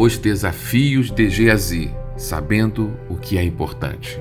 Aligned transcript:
Os 0.00 0.16
desafios 0.16 1.10
de 1.10 1.28
Geazi, 1.28 1.92
sabendo 2.16 2.96
o 3.08 3.16
que 3.16 3.36
é 3.36 3.42
importante. 3.42 4.16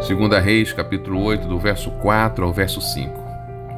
Segunda 0.00 0.40
Reis, 0.40 0.72
capítulo 0.72 1.22
8, 1.24 1.46
do 1.46 1.58
verso 1.58 1.90
4 2.00 2.42
ao 2.42 2.54
verso 2.54 2.80
5. 2.80 3.12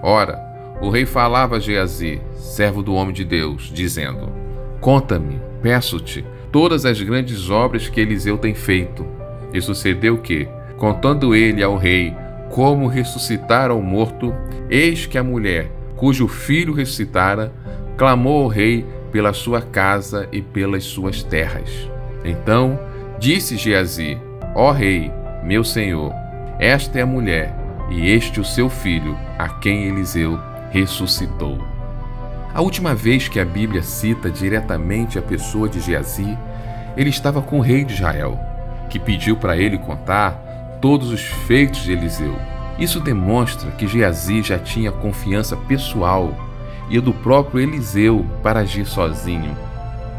Ora, 0.05 0.39
o 0.81 0.89
rei 0.89 1.05
falava 1.05 1.57
a 1.57 1.59
Geazi, 1.59 2.23
servo 2.37 2.81
do 2.81 2.95
homem 2.95 3.13
de 3.13 3.25
Deus, 3.25 3.73
dizendo: 3.75 4.33
Conta-me, 4.81 5.41
peço-te, 5.61 6.25
todas 6.53 6.87
as 6.87 7.03
grandes 7.03 7.51
obras 7.51 7.89
que 7.89 8.01
Eliseu 8.01 8.39
tem 8.39 8.55
feito. 8.55 9.05
E 9.53 9.61
sucedeu 9.61 10.19
que, 10.19 10.47
contando 10.77 11.35
ele 11.35 11.61
ao 11.61 11.77
rei 11.77 12.15
como 12.51 12.87
ressuscitar 12.87 13.73
ao 13.73 13.83
morto, 13.83 14.33
eis 14.71 15.07
que 15.07 15.19
a 15.19 15.25
mulher, 15.25 15.73
cujo 15.97 16.29
filho 16.29 16.73
ressuscitara, 16.73 17.53
clamou 17.97 18.45
ao 18.45 18.49
rei 18.49 18.87
pela 19.11 19.33
sua 19.33 19.61
casa 19.61 20.29
e 20.33 20.41
pelas 20.41 20.85
suas 20.85 21.23
terras. 21.23 21.71
Então 22.25 22.79
disse 23.19 23.57
Geazi: 23.57 24.19
Ó 24.55 24.73
rei, 24.73 25.13
meu 25.43 25.65
senhor, 25.65 26.13
esta 26.59 26.99
é 26.99 27.03
a 27.03 27.07
mulher, 27.07 27.55
e 27.91 28.11
este 28.11 28.41
o 28.41 28.45
seu 28.45 28.69
filho, 28.69 29.17
a 29.39 29.49
quem 29.49 29.85
Eliseu 29.85 30.39
ressuscitou. 30.71 31.59
A 32.53 32.61
última 32.61 32.95
vez 32.95 33.29
que 33.29 33.39
a 33.39 33.45
Bíblia 33.45 33.83
cita 33.83 34.31
diretamente 34.31 35.19
a 35.19 35.23
pessoa 35.23 35.69
de 35.69 35.81
Geazi, 35.81 36.37
ele 36.97 37.09
estava 37.11 37.41
com 37.41 37.59
o 37.59 37.63
rei 37.63 37.85
de 37.85 37.95
Israel, 37.95 38.39
que 38.89 38.99
pediu 38.99 39.37
para 39.37 39.57
ele 39.57 39.79
contar 39.79 40.33
todos 40.81 41.11
os 41.11 41.23
feitos 41.23 41.83
de 41.83 41.93
Eliseu. 41.93 42.37
Isso 42.79 42.99
demonstra 42.99 43.71
que 43.73 43.87
Geazi 43.87 44.43
já 44.43 44.59
tinha 44.59 44.91
confiança 44.91 45.57
pessoal 45.57 46.35
e 46.91 47.01
do 47.01 47.15
próprio 47.15 47.61
Eliseu 47.61 48.27
para 48.43 48.61
agir 48.61 48.85
sozinho. 48.85 49.57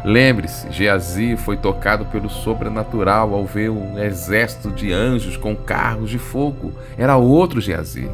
Lembre-se, 0.04 0.72
Geazi 0.72 1.38
foi 1.38 1.58
tocado 1.58 2.06
pelo 2.06 2.28
sobrenatural 2.28 3.36
ao 3.36 3.46
ver 3.46 3.70
um 3.70 4.00
exército 4.00 4.72
de 4.72 4.92
anjos 4.92 5.38
com 5.38 5.56
carros 5.56 6.10
de 6.10 6.18
fogo. 6.18 6.72
Era 6.98 7.18
outro 7.18 7.62
Geazi. 7.62 8.10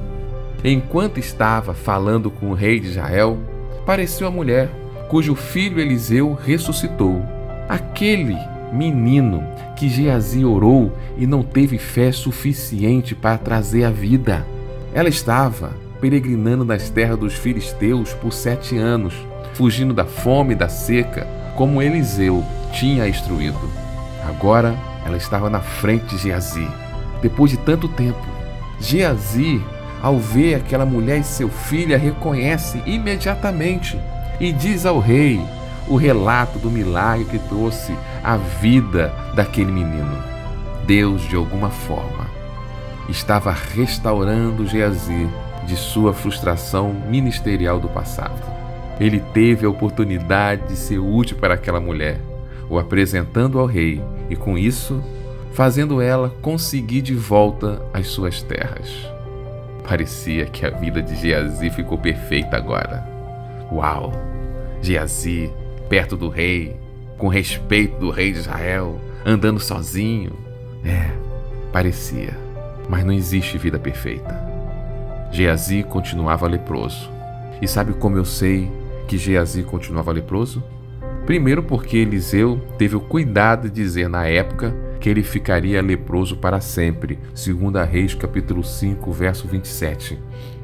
Enquanto 0.64 1.18
estava 1.18 1.74
falando 1.74 2.30
com 2.30 2.50
o 2.50 2.54
rei 2.54 2.80
de 2.80 2.88
Israel, 2.88 3.38
apareceu 3.80 4.28
a 4.28 4.32
mulher, 4.32 4.70
cujo 5.08 5.34
filho 5.34 5.80
Eliseu 5.80 6.34
ressuscitou. 6.34 7.22
Aquele 7.70 8.38
menino 8.74 9.42
que 9.78 9.88
Geazi 9.88 10.44
orou 10.44 10.92
e 11.18 11.26
não 11.26 11.42
teve 11.42 11.78
fé 11.78 12.12
suficiente 12.12 13.16
para 13.16 13.38
trazer 13.38 13.86
a 13.86 13.92
vida. 13.92 14.46
Ela 14.94 15.08
estava 15.08 15.72
peregrinando 16.00 16.64
nas 16.64 16.90
terras 16.90 17.18
dos 17.18 17.34
filisteus 17.34 18.14
por 18.14 18.32
sete 18.32 18.78
anos, 18.78 19.14
fugindo 19.54 19.94
da 19.94 20.06
fome 20.06 20.54
e 20.54 20.58
da 20.58 20.70
seca, 20.70 21.28
como 21.56 21.82
Eliseu 21.82 22.44
tinha 22.72 23.08
instruído. 23.08 23.60
Agora 24.28 24.76
ela 25.06 25.18
estava 25.18 25.50
na 25.50 25.62
frente 25.62 26.16
de 26.16 26.18
Geazi. 26.18 26.68
Depois 27.22 27.50
de 27.50 27.58
tanto 27.58 27.88
tempo, 27.88 28.26
Geazi 28.80 29.62
ao 30.02 30.20
ver 30.20 30.56
aquela 30.56 30.86
mulher 30.86 31.20
e 31.20 31.24
seu 31.24 31.50
filho, 31.50 31.96
a 31.96 31.98
reconhece 31.98 32.82
imediatamente 32.86 34.00
e 34.40 34.52
diz 34.52 34.86
ao 34.86 35.00
rei 35.00 35.42
o 35.88 35.96
relato 35.96 36.60
do 36.60 36.70
milagre 36.70 37.26
que 37.26 37.40
trouxe 37.40 37.96
a 38.24 38.38
vida 38.38 39.14
daquele 39.36 39.72
menino. 39.72 40.18
Deus, 40.86 41.24
de 41.24 41.36
alguma 41.36 41.70
forma, 41.70 42.28
estava 43.10 43.52
restaurando 43.52 44.68
Geazi 44.68 45.28
de 45.68 45.76
sua 45.76 46.14
frustração 46.14 46.94
ministerial 46.94 47.80
do 47.80 47.90
passado. 47.90 48.42
Ele 49.00 49.20
teve 49.20 49.66
a 49.66 49.70
oportunidade 49.70 50.70
de 50.70 50.76
ser 50.76 50.98
útil 50.98 51.38
para 51.38 51.54
aquela 51.54 51.80
mulher, 51.80 52.20
o 52.70 52.80
apresentando 52.80 53.60
ao 53.60 53.66
rei 53.66 54.02
e, 54.30 54.36
com 54.36 54.58
isso, 54.58 55.04
fazendo 55.54 56.02
ela 56.02 56.34
conseguir 56.42 57.02
de 57.02 57.14
volta 57.14 57.82
as 57.94 58.08
suas 58.08 58.42
terras. 58.42 58.90
Parecia 59.88 60.46
que 60.46 60.66
a 60.66 60.70
vida 60.70 61.02
de 61.02 61.16
Geazi 61.16 61.70
ficou 61.70 61.98
perfeita 61.98 62.58
agora. 62.58 63.08
Uau! 63.72 64.12
Geazi, 64.82 65.52
perto 65.90 66.16
do 66.16 66.30
rei, 66.30 66.76
com 67.18 67.28
respeito 67.28 67.98
do 68.00 68.10
rei 68.10 68.32
de 68.32 68.40
Israel, 68.40 69.00
andando 69.26 69.60
sozinho. 69.60 70.32
É, 70.84 71.10
parecia. 71.72 72.36
Mas 72.90 73.04
não 73.04 73.14
existe 73.14 73.58
vida 73.58 73.78
perfeita. 73.78 74.37
Geazi 75.32 75.84
continuava 75.84 76.48
leproso. 76.48 77.10
E 77.62 77.68
sabe 77.68 77.94
como 77.94 78.18
eu 78.18 78.26
sei 78.26 78.72
que 79.08 79.18
Geazi 79.18 79.64
continuava 79.64 80.12
leproso? 80.12 80.64
Primeiro, 81.26 81.62
porque 81.62 81.98
Eliseu 81.98 82.60
teve 82.78 82.96
o 82.96 83.02
cuidado 83.02 83.70
de 83.70 83.76
dizer 83.76 84.08
na 84.08 84.26
época 84.26 84.74
que 85.00 85.10
ele 85.10 85.24
ficaria 85.24 85.82
leproso 85.82 86.38
para 86.38 86.62
sempre, 86.62 87.20
segundo 87.34 87.78
a 87.78 87.84
Reis 87.84 88.14
capítulo 88.14 88.64
5, 88.64 89.12
verso 89.12 89.48
27. 89.48 90.18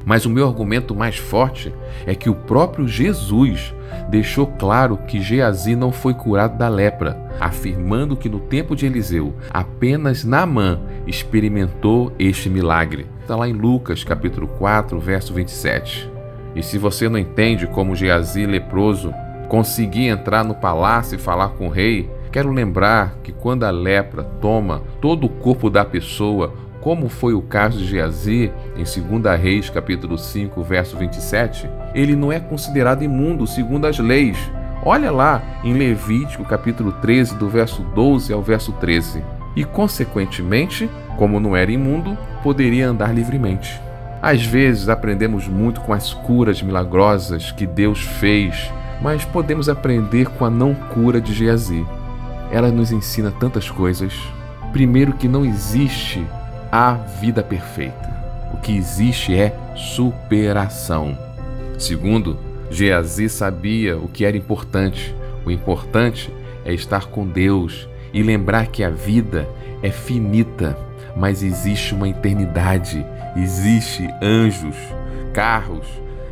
Mas 0.04 0.26
o 0.26 0.30
meu 0.30 0.46
argumento 0.46 0.94
mais 0.94 1.16
forte 1.16 1.72
é 2.06 2.14
que 2.14 2.28
o 2.28 2.34
próprio 2.34 2.86
Jesus 2.86 3.74
deixou 4.08 4.46
claro 4.46 4.98
que 4.98 5.20
Geazi 5.20 5.74
não 5.74 5.92
foi 5.92 6.14
curado 6.14 6.58
da 6.58 6.68
lepra, 6.68 7.16
afirmando 7.40 8.16
que 8.16 8.28
no 8.28 8.40
tempo 8.40 8.76
de 8.76 8.86
Eliseu 8.86 9.34
apenas 9.50 10.24
Naamã 10.24 10.80
experimentou 11.06 12.12
este 12.18 12.48
milagre. 12.48 13.06
Está 13.20 13.36
lá 13.36 13.48
em 13.48 13.52
Lucas 13.52 14.04
capítulo 14.04 14.46
4, 14.46 14.98
verso 14.98 15.32
27. 15.32 16.10
E 16.54 16.62
se 16.62 16.78
você 16.78 17.08
não 17.08 17.18
entende 17.18 17.66
como 17.66 17.96
Geazi 17.96 18.46
leproso 18.46 19.12
conseguia 19.48 20.12
entrar 20.12 20.44
no 20.44 20.54
palácio 20.54 21.16
e 21.16 21.18
falar 21.18 21.50
com 21.50 21.66
o 21.66 21.70
rei, 21.70 22.08
Quero 22.34 22.50
lembrar 22.50 23.18
que 23.22 23.30
quando 23.30 23.62
a 23.62 23.70
lepra 23.70 24.24
toma 24.24 24.82
todo 25.00 25.24
o 25.24 25.28
corpo 25.28 25.70
da 25.70 25.84
pessoa, 25.84 26.52
como 26.80 27.08
foi 27.08 27.32
o 27.32 27.40
caso 27.40 27.78
de 27.78 27.86
Geazi 27.86 28.52
em 28.76 28.82
2 28.82 29.40
Reis, 29.40 29.70
capítulo 29.70 30.18
5, 30.18 30.60
verso 30.64 30.96
27, 30.96 31.70
ele 31.94 32.16
não 32.16 32.32
é 32.32 32.40
considerado 32.40 33.04
imundo 33.04 33.46
segundo 33.46 33.86
as 33.86 34.00
leis. 34.00 34.36
Olha 34.84 35.12
lá 35.12 35.40
em 35.62 35.74
Levítico, 35.74 36.44
capítulo 36.44 36.90
13, 36.90 37.36
do 37.36 37.48
verso 37.48 37.82
12 37.94 38.32
ao 38.32 38.42
verso 38.42 38.72
13. 38.72 39.22
E, 39.56 39.64
consequentemente, 39.64 40.90
como 41.16 41.38
não 41.38 41.56
era 41.56 41.70
imundo, 41.70 42.16
poderia 42.42 42.88
andar 42.88 43.14
livremente. 43.14 43.80
Às 44.20 44.44
vezes 44.44 44.88
aprendemos 44.88 45.46
muito 45.46 45.80
com 45.82 45.92
as 45.92 46.14
curas 46.14 46.62
milagrosas 46.62 47.52
que 47.52 47.66
Deus 47.66 48.00
fez, 48.00 48.72
mas 49.02 49.24
podemos 49.24 49.68
aprender 49.68 50.28
com 50.30 50.44
a 50.44 50.50
não 50.50 50.74
cura 50.74 51.20
de 51.20 51.32
Geazi 51.32 51.84
ela 52.54 52.70
nos 52.70 52.92
ensina 52.92 53.32
tantas 53.32 53.68
coisas. 53.68 54.12
Primeiro, 54.72 55.12
que 55.14 55.26
não 55.26 55.44
existe 55.44 56.24
a 56.70 56.92
vida 56.92 57.42
perfeita. 57.42 58.14
O 58.52 58.58
que 58.58 58.76
existe 58.76 59.34
é 59.34 59.56
superação. 59.74 61.18
Segundo, 61.76 62.38
Geazi 62.70 63.28
sabia 63.28 63.96
o 63.96 64.06
que 64.08 64.24
era 64.24 64.36
importante. 64.36 65.14
O 65.44 65.50
importante 65.50 66.32
é 66.64 66.72
estar 66.72 67.06
com 67.06 67.26
Deus 67.26 67.88
e 68.14 68.22
lembrar 68.22 68.68
que 68.68 68.84
a 68.84 68.88
vida 68.88 69.46
é 69.82 69.90
finita, 69.90 70.78
mas 71.16 71.42
existe 71.42 71.92
uma 71.94 72.08
eternidade, 72.08 73.04
existe 73.36 74.08
anjos, 74.22 74.76
carros, 75.32 75.86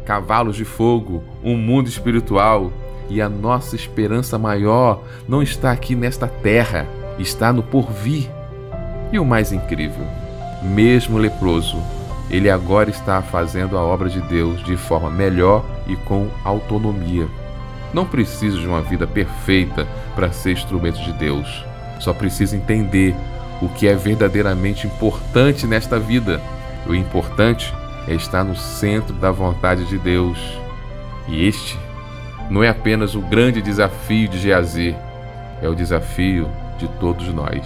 cavalos 0.06 0.54
de 0.54 0.64
fogo, 0.64 1.22
um 1.42 1.56
mundo 1.56 1.88
espiritual, 1.88 2.72
e 3.10 3.20
a 3.20 3.28
nossa 3.28 3.74
esperança 3.74 4.38
maior 4.38 5.02
não 5.28 5.42
está 5.42 5.72
aqui 5.72 5.94
nesta 5.96 6.28
terra, 6.28 6.86
está 7.18 7.52
no 7.52 7.62
porvir. 7.62 8.30
E 9.12 9.18
o 9.18 9.24
mais 9.24 9.52
incrível, 9.52 10.06
mesmo 10.62 11.18
leproso, 11.18 11.76
ele 12.30 12.48
agora 12.48 12.88
está 12.88 13.20
fazendo 13.20 13.76
a 13.76 13.82
obra 13.82 14.08
de 14.08 14.20
Deus 14.22 14.62
de 14.64 14.76
forma 14.76 15.10
melhor 15.10 15.64
e 15.86 15.96
com 15.96 16.28
autonomia. 16.44 17.26
Não 17.92 18.06
preciso 18.06 18.58
de 18.58 18.66
uma 18.66 18.80
vida 18.80 19.06
perfeita 19.06 19.86
para 20.14 20.32
ser 20.32 20.52
instrumento 20.52 21.02
de 21.02 21.12
Deus. 21.12 21.71
Só 22.02 22.12
preciso 22.12 22.56
entender 22.56 23.14
o 23.60 23.68
que 23.68 23.86
é 23.86 23.94
verdadeiramente 23.94 24.88
importante 24.88 25.68
nesta 25.68 26.00
vida. 26.00 26.40
O 26.84 26.92
importante 26.92 27.72
é 28.08 28.14
estar 28.14 28.42
no 28.42 28.56
centro 28.56 29.14
da 29.14 29.30
vontade 29.30 29.84
de 29.84 29.96
Deus. 29.98 30.36
E 31.28 31.46
este 31.46 31.78
não 32.50 32.64
é 32.64 32.68
apenas 32.68 33.14
o 33.14 33.20
grande 33.20 33.62
desafio 33.62 34.28
de 34.28 34.38
Geazi, 34.40 34.96
é 35.62 35.68
o 35.68 35.76
desafio 35.76 36.50
de 36.76 36.88
todos 36.98 37.32
nós. 37.32 37.64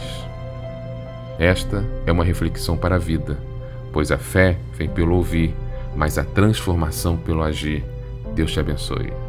Esta 1.38 1.82
é 2.04 2.12
uma 2.12 2.22
reflexão 2.24 2.76
para 2.76 2.96
a 2.96 2.98
vida, 2.98 3.38
pois 3.90 4.12
a 4.12 4.18
fé 4.18 4.58
vem 4.74 4.88
pelo 4.88 5.16
ouvir, 5.16 5.54
mas 5.94 6.18
a 6.18 6.24
transformação 6.24 7.16
pelo 7.16 7.42
agir. 7.42 7.82
Deus 8.34 8.52
te 8.52 8.60
abençoe. 8.60 9.25